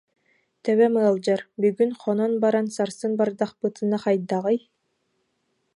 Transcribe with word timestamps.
Төбөм 0.63 0.93
ыалдьар, 1.03 1.41
бүгүн 1.61 1.91
хонон 2.01 2.33
баран 2.43 2.67
сарсын 2.75 3.11
бардахпытына 3.19 3.97
хайдаҕый 4.03 4.57